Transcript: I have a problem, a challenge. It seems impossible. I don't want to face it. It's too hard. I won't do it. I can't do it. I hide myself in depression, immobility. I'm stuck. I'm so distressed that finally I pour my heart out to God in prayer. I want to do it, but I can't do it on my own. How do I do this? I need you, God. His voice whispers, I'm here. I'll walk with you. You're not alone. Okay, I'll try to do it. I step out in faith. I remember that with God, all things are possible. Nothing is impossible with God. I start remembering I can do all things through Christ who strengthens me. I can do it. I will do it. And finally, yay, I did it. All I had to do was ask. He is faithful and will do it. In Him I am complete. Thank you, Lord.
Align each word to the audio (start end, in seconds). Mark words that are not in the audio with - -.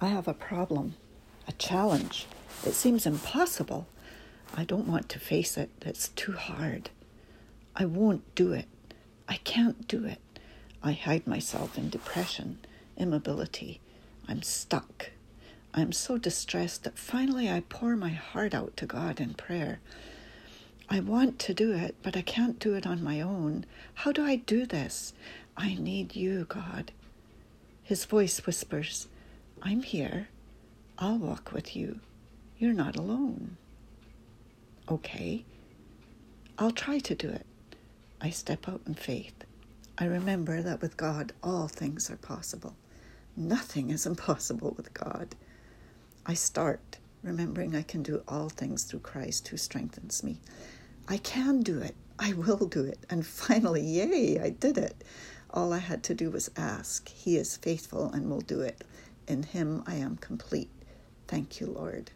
I 0.00 0.08
have 0.08 0.26
a 0.26 0.34
problem, 0.34 0.94
a 1.46 1.52
challenge. 1.52 2.26
It 2.64 2.72
seems 2.72 3.04
impossible. 3.04 3.86
I 4.54 4.64
don't 4.64 4.88
want 4.88 5.08
to 5.10 5.18
face 5.18 5.58
it. 5.58 5.70
It's 5.82 6.08
too 6.08 6.32
hard. 6.32 6.88
I 7.76 7.84
won't 7.84 8.34
do 8.34 8.52
it. 8.52 8.66
I 9.28 9.36
can't 9.44 9.86
do 9.86 10.04
it. 10.04 10.18
I 10.82 10.92
hide 10.92 11.26
myself 11.26 11.76
in 11.76 11.90
depression, 11.90 12.58
immobility. 12.96 13.80
I'm 14.26 14.42
stuck. 14.42 15.10
I'm 15.74 15.92
so 15.92 16.16
distressed 16.16 16.84
that 16.84 16.98
finally 16.98 17.50
I 17.50 17.60
pour 17.68 17.94
my 17.94 18.08
heart 18.08 18.54
out 18.54 18.76
to 18.78 18.86
God 18.86 19.20
in 19.20 19.34
prayer. 19.34 19.80
I 20.88 21.00
want 21.00 21.38
to 21.40 21.54
do 21.54 21.72
it, 21.72 21.94
but 22.02 22.16
I 22.16 22.22
can't 22.22 22.58
do 22.58 22.74
it 22.74 22.86
on 22.86 23.04
my 23.04 23.20
own. 23.20 23.66
How 23.94 24.12
do 24.12 24.24
I 24.24 24.36
do 24.36 24.66
this? 24.66 25.12
I 25.56 25.74
need 25.74 26.16
you, 26.16 26.46
God. 26.48 26.90
His 27.84 28.04
voice 28.04 28.44
whispers, 28.46 29.06
I'm 29.62 29.82
here. 29.82 30.28
I'll 30.98 31.18
walk 31.18 31.52
with 31.52 31.76
you. 31.76 32.00
You're 32.58 32.72
not 32.72 32.96
alone. 32.96 33.58
Okay, 34.88 35.44
I'll 36.58 36.70
try 36.70 36.98
to 37.00 37.14
do 37.14 37.28
it. 37.28 37.46
I 38.22 38.30
step 38.30 38.68
out 38.68 38.80
in 38.86 38.94
faith. 38.94 39.44
I 39.98 40.06
remember 40.06 40.62
that 40.62 40.80
with 40.80 40.96
God, 40.96 41.32
all 41.42 41.68
things 41.68 42.10
are 42.10 42.16
possible. 42.16 42.74
Nothing 43.36 43.90
is 43.90 44.06
impossible 44.06 44.74
with 44.76 44.94
God. 44.94 45.34
I 46.24 46.34
start 46.34 46.98
remembering 47.22 47.76
I 47.76 47.82
can 47.82 48.02
do 48.02 48.22
all 48.26 48.48
things 48.48 48.84
through 48.84 49.00
Christ 49.00 49.48
who 49.48 49.58
strengthens 49.58 50.24
me. 50.24 50.40
I 51.06 51.18
can 51.18 51.60
do 51.60 51.80
it. 51.80 51.94
I 52.18 52.32
will 52.32 52.66
do 52.66 52.84
it. 52.84 52.98
And 53.10 53.26
finally, 53.26 53.82
yay, 53.82 54.40
I 54.40 54.50
did 54.50 54.78
it. 54.78 55.04
All 55.50 55.72
I 55.72 55.78
had 55.78 56.02
to 56.04 56.14
do 56.14 56.30
was 56.30 56.50
ask. 56.56 57.08
He 57.08 57.36
is 57.36 57.58
faithful 57.58 58.10
and 58.12 58.30
will 58.30 58.40
do 58.40 58.60
it. 58.60 58.84
In 59.30 59.44
Him 59.44 59.84
I 59.86 59.96
am 59.96 60.18
complete. 60.18 60.72
Thank 61.28 61.60
you, 61.60 61.68
Lord. 61.68 62.12